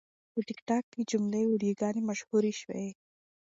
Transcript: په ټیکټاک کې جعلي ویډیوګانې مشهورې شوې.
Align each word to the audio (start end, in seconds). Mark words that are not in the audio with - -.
په 0.33 0.39
ټیکټاک 0.47 0.83
کې 0.93 1.01
جعلي 1.09 1.43
ویډیوګانې 1.47 2.01
مشهورې 2.09 2.53
شوې. 2.61 2.87